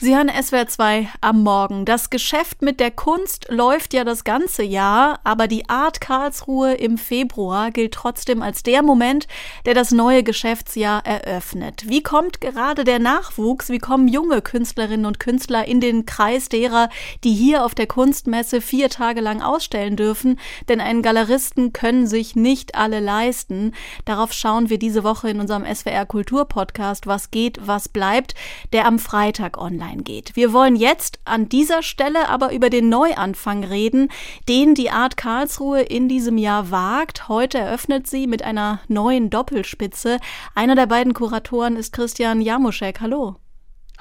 [0.00, 1.84] Sie hören SWR 2 am Morgen.
[1.84, 6.98] Das Geschäft mit der Kunst läuft ja das ganze Jahr, aber die Art Karlsruhe im
[6.98, 9.28] Februar gilt trotzdem als der Moment,
[9.64, 11.88] der das neue Geschäftsjahr eröffnet.
[11.88, 16.88] Wie kommt gerade der Nachwuchs, wie kommen junge Künstlerinnen und Künstler in den Kreis derer,
[17.22, 20.40] die hier auf der Kunstmesse vier Tage lang ausstellen dürfen?
[20.68, 23.72] Denn einen Galeristen können sich nicht alle leisten.
[24.04, 28.34] Darauf schauen wir diese Woche in unserem SWR Kultur Podcast Was geht, was bleibt,
[28.72, 30.32] der am Freitag online eingeht.
[30.34, 34.08] Wir wollen jetzt an dieser Stelle aber über den Neuanfang reden,
[34.48, 37.28] den die Art Karlsruhe in diesem Jahr wagt.
[37.28, 40.18] Heute eröffnet sie mit einer neuen Doppelspitze.
[40.54, 43.00] Einer der beiden Kuratoren ist Christian Jamuschek.
[43.00, 43.36] Hallo.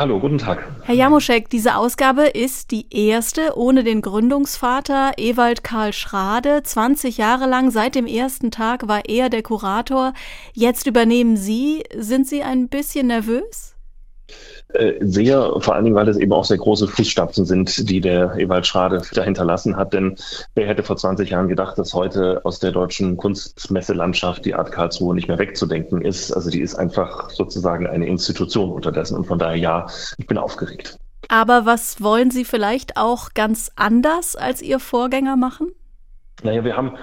[0.02, 0.63] Hallo, guten Tag.
[0.84, 6.63] Herr Jamuschek, diese Ausgabe ist die erste ohne den Gründungsvater Ewald Karl Schrade.
[6.63, 10.13] 20 Jahre lang, seit dem ersten Tag war er der Kurator.
[10.54, 11.84] Jetzt übernehmen Sie.
[11.95, 13.70] Sind Sie ein bisschen nervös?
[14.73, 18.35] Äh, sehr, vor allen Dingen, weil es eben auch sehr große Fußstapfen sind, die der
[18.37, 19.93] Ewald Schrade dahinterlassen hat.
[19.93, 20.15] Denn
[20.55, 25.15] wer hätte vor 20 Jahren gedacht, dass heute aus der deutschen Kunstmesselandschaft die Art Karlsruhe
[25.15, 26.32] nicht mehr wegzudenken ist?
[26.32, 29.18] Also die ist einfach sozusagen eine Institution unterdessen.
[29.18, 29.87] Und von daher ja,
[30.18, 30.98] ich bin aufgeregt.
[31.27, 35.68] Aber was wollen Sie vielleicht auch ganz anders als Ihr Vorgänger machen?
[36.43, 36.97] Naja, wir haben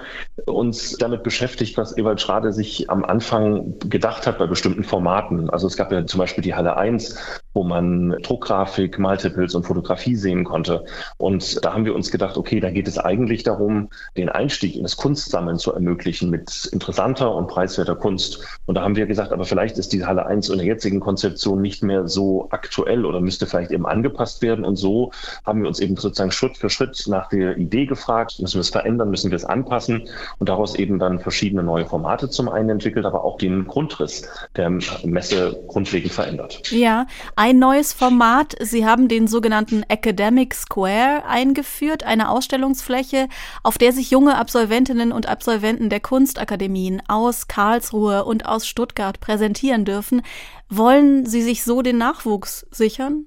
[0.45, 5.49] uns damit beschäftigt, was Ewald Schrade sich am Anfang gedacht hat bei bestimmten Formaten.
[5.49, 10.15] Also es gab ja zum Beispiel die Halle 1, wo man Druckgrafik, Multiples und Fotografie
[10.15, 10.83] sehen konnte.
[11.17, 14.83] Und da haben wir uns gedacht, okay, da geht es eigentlich darum, den Einstieg in
[14.83, 18.45] das Kunstsammeln zu ermöglichen mit interessanter und preiswerter Kunst.
[18.65, 21.61] Und da haben wir gesagt, aber vielleicht ist die Halle 1 in der jetzigen Konzeption
[21.61, 24.65] nicht mehr so aktuell oder müsste vielleicht eben angepasst werden.
[24.65, 25.11] Und so
[25.45, 28.69] haben wir uns eben sozusagen Schritt für Schritt nach der Idee gefragt, müssen wir es
[28.69, 33.05] verändern, müssen wir es anpassen und daraus eben dann verschiedene neue Formate zum einen entwickelt,
[33.05, 34.69] aber auch den Grundriss der
[35.03, 36.71] Messe grundlegend verändert.
[36.71, 38.55] Ja, ein neues Format.
[38.59, 43.27] Sie haben den sogenannten Academic Square eingeführt, eine Ausstellungsfläche,
[43.63, 49.85] auf der sich junge Absolventinnen und Absolventen der Kunstakademien aus Karlsruhe und aus Stuttgart präsentieren
[49.85, 50.21] dürfen.
[50.69, 53.25] Wollen Sie sich so den Nachwuchs sichern?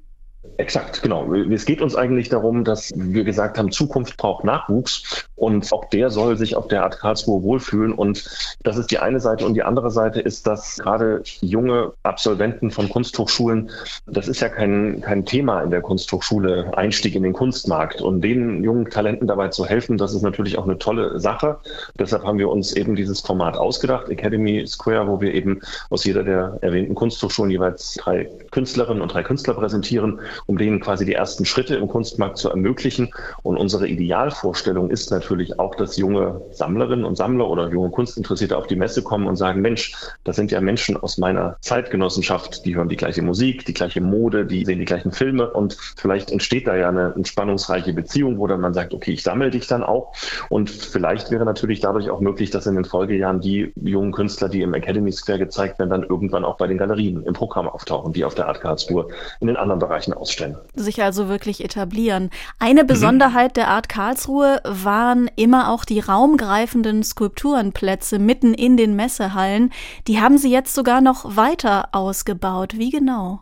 [0.56, 1.32] Exakt, genau.
[1.34, 6.10] Es geht uns eigentlich darum, dass wir gesagt haben, Zukunft braucht Nachwuchs und auch der
[6.10, 7.92] soll sich auf der Art Karlsruhe wohlfühlen.
[7.92, 8.25] Und
[8.62, 9.44] das ist die eine Seite.
[9.44, 13.69] Und die andere Seite ist, dass gerade junge Absolventen von Kunsthochschulen,
[14.06, 18.00] das ist ja kein, kein Thema in der Kunsthochschule, Einstieg in den Kunstmarkt.
[18.00, 21.58] Und den jungen Talenten dabei zu helfen, das ist natürlich auch eine tolle Sache.
[21.98, 25.60] Deshalb haben wir uns eben dieses Format ausgedacht, Academy Square, wo wir eben
[25.91, 31.04] aus jeder der erwähnten Kunsthochschulen jeweils drei Künstlerinnen und drei Künstler präsentieren um denen quasi
[31.04, 33.12] die ersten Schritte im Kunstmarkt zu ermöglichen.
[33.42, 38.66] Und unsere Idealvorstellung ist natürlich auch, dass junge Sammlerinnen und Sammler oder junge Kunstinteressierte auf
[38.66, 39.94] die Messe kommen und sagen, Mensch,
[40.25, 44.47] das sind ja Menschen aus meiner Zeitgenossenschaft, die hören die gleiche Musik, die gleiche Mode,
[44.47, 48.60] die sehen die gleichen Filme und vielleicht entsteht da ja eine entspannungsreiche Beziehung, wo dann
[48.60, 50.15] man sagt, okay, ich sammle dich dann auch.
[50.48, 54.62] Und vielleicht wäre natürlich dadurch auch möglich, dass in den Folgejahren die jungen Künstler, die
[54.62, 58.25] im Academy Square gezeigt werden, dann irgendwann auch bei den Galerien im Programm auftauchen, die
[58.25, 59.09] auf der Art Karlsruhe
[59.41, 60.56] in den anderen Bereichen ausstellen.
[60.75, 62.31] Sich also wirklich etablieren.
[62.59, 63.54] Eine Besonderheit mhm.
[63.54, 69.72] der Art Karlsruhe waren immer auch die raumgreifenden Skulpturenplätze mitten in den Messehallen.
[70.06, 72.78] Die haben Sie jetzt sogar noch weiter ausgebaut.
[72.78, 73.40] Wie genau?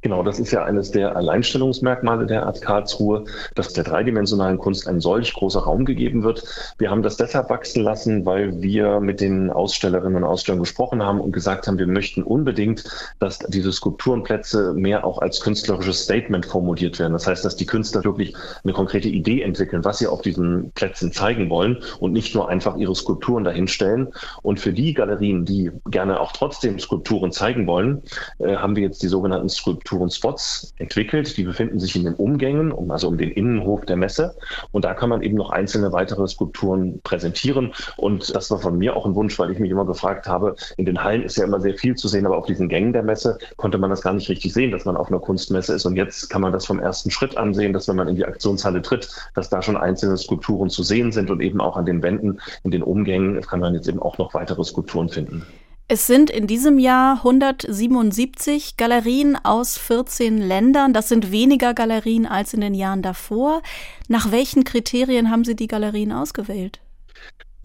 [0.00, 3.24] Genau, das ist ja eines der Alleinstellungsmerkmale der Art Karlsruhe,
[3.56, 6.44] dass der dreidimensionalen Kunst ein solch großer Raum gegeben wird.
[6.78, 11.20] Wir haben das deshalb wachsen lassen, weil wir mit den Ausstellerinnen und Ausstellern gesprochen haben
[11.20, 12.84] und gesagt haben, wir möchten unbedingt,
[13.18, 17.14] dass diese Skulpturenplätze mehr auch als künstlerisches Statement formuliert werden.
[17.14, 21.10] Das heißt, dass die Künstler wirklich eine konkrete Idee entwickeln, was sie auf diesen Plätzen
[21.10, 24.08] zeigen wollen und nicht nur einfach ihre Skulpturen dahinstellen.
[24.42, 28.02] Und für die Galerien, die gerne auch trotzdem Skulpturen zeigen wollen,
[28.38, 31.36] äh, haben wir jetzt die sogenannten Skulpturen Spots entwickelt.
[31.36, 34.36] Die befinden sich in den Umgängen, um, also um den Innenhof der Messe.
[34.72, 37.72] Und da kann man eben noch einzelne weitere Skulpturen präsentieren.
[37.96, 40.86] Und das war von mir auch ein Wunsch, weil ich mich immer gefragt habe, in
[40.86, 43.38] den Hallen ist ja immer sehr viel zu sehen, aber auf diesen Gängen der Messe
[43.56, 45.84] konnte man das gar nicht richtig sehen, dass man auf einer Kunstmesse ist.
[45.84, 48.82] Und jetzt kann man das vom ersten Schritt ansehen, dass wenn man in die Aktionshalle
[48.82, 52.40] tritt, dass da schon einzelne Skulpturen zu sehen sind und eben auch an den Wänden,
[52.62, 55.44] in den Umgängen kann man jetzt eben auch noch weitere Skulpturen finden.
[55.90, 60.92] Es sind in diesem Jahr 177 Galerien aus 14 Ländern.
[60.92, 63.62] Das sind weniger Galerien als in den Jahren davor.
[64.06, 66.80] Nach welchen Kriterien haben Sie die Galerien ausgewählt?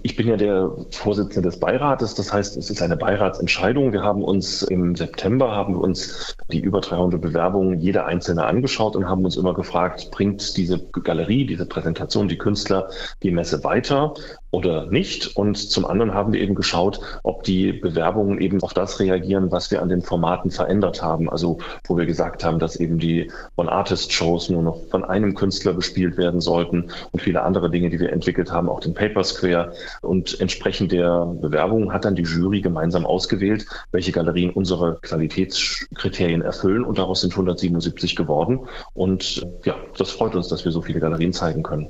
[0.03, 3.91] Ich bin ja der Vorsitzende des Beirates, das heißt, es ist eine Beiratsentscheidung.
[3.91, 8.95] Wir haben uns im September haben wir uns die über 300 Bewerbungen jeder einzelne angeschaut
[8.95, 12.89] und haben uns immer gefragt, bringt diese Galerie, diese Präsentation, die Künstler
[13.21, 14.13] die Messe weiter
[14.53, 15.35] oder nicht.
[15.35, 19.71] Und zum anderen haben wir eben geschaut, ob die Bewerbungen eben auf das reagieren, was
[19.71, 21.27] wir an den Formaten verändert haben.
[21.27, 26.17] Also wo wir gesagt haben, dass eben die One-Artist-Shows nur noch von einem Künstler bespielt
[26.17, 29.73] werden sollten und viele andere Dinge, die wir entwickelt haben, auch den Paper Square.
[30.01, 36.85] Und entsprechend der Bewerbungen hat dann die Jury gemeinsam ausgewählt, welche Galerien unsere Qualitätskriterien erfüllen.
[36.85, 38.59] Und daraus sind 177 geworden.
[38.93, 41.87] Und ja, das freut uns, dass wir so viele Galerien zeigen können.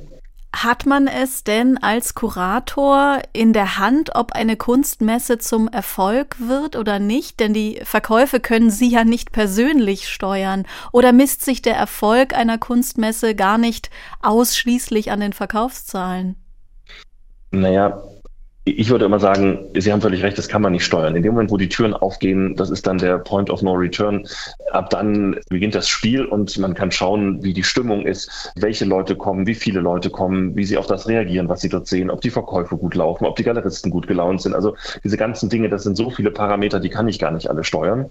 [0.54, 6.76] Hat man es denn als Kurator in der Hand, ob eine Kunstmesse zum Erfolg wird
[6.76, 7.40] oder nicht?
[7.40, 10.66] Denn die Verkäufe können Sie ja nicht persönlich steuern.
[10.92, 13.90] Oder misst sich der Erfolg einer Kunstmesse gar nicht
[14.22, 16.36] ausschließlich an den Verkaufszahlen?
[17.50, 18.04] Naja,
[18.66, 21.16] ich würde immer sagen, Sie haben völlig recht, das kann man nicht steuern.
[21.16, 24.26] In dem Moment, wo die Türen aufgehen, das ist dann der Point of No Return.
[24.72, 29.18] Ab dann beginnt das Spiel und man kann schauen, wie die Stimmung ist, welche Leute
[29.18, 32.22] kommen, wie viele Leute kommen, wie sie auf das reagieren, was sie dort sehen, ob
[32.22, 34.56] die Verkäufe gut laufen, ob die Galeristen gut gelaunt sind.
[34.56, 37.66] Also diese ganzen Dinge, das sind so viele Parameter, die kann ich gar nicht alle
[37.66, 38.10] steuern.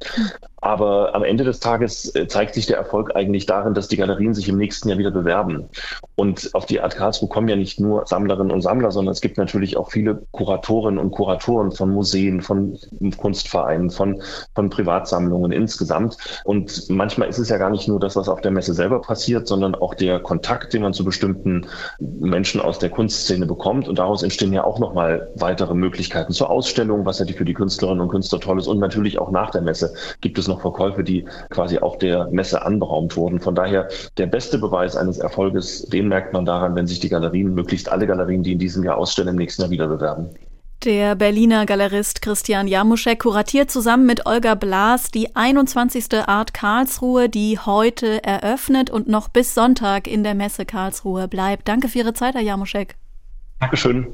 [0.61, 4.33] Aber am Ende des Tages äh, zeigt sich der Erfolg eigentlich darin, dass die Galerien
[4.33, 5.69] sich im nächsten Jahr wieder bewerben.
[6.15, 9.39] Und auf die Art Karlsruhe kommen ja nicht nur Sammlerinnen und Sammler, sondern es gibt
[9.39, 12.77] natürlich auch viele Kuratorinnen und Kuratoren von Museen, von
[13.17, 14.21] Kunstvereinen, von,
[14.55, 16.17] von Privatsammlungen insgesamt.
[16.45, 19.47] Und manchmal ist es ja gar nicht nur das, was auf der Messe selber passiert,
[19.47, 21.67] sondern auch der Kontakt, den man zu bestimmten
[22.01, 23.89] Menschen aus der Kunstszene bekommt.
[23.89, 28.01] Und daraus entstehen ja auch nochmal weitere Möglichkeiten zur Ausstellung, was ja für die Künstlerinnen
[28.01, 28.67] und Künstler toll ist.
[28.67, 32.63] Und natürlich auch nach der Messe gibt es noch Verkäufe, die quasi auch der Messe
[32.63, 33.39] anberaumt wurden.
[33.39, 33.89] Von daher
[34.19, 38.07] der beste Beweis eines Erfolges, den merkt man daran, wenn sich die Galerien, möglichst alle
[38.07, 40.31] Galerien, die in diesem Jahr ausstellen, im nächsten Jahr wieder bewerben.
[40.85, 46.13] Der Berliner Galerist Christian Jamuschek kuratiert zusammen mit Olga Blas die 21.
[46.27, 51.69] Art Karlsruhe, die heute eröffnet und noch bis Sonntag in der Messe Karlsruhe bleibt.
[51.69, 52.97] Danke für Ihre Zeit, Herr Jamuschek.
[53.61, 54.13] Dankeschön.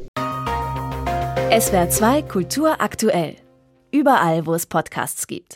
[1.58, 3.36] SWR 2 Kultur aktuell.
[3.90, 5.46] Überall, wo es Podcasts gibt.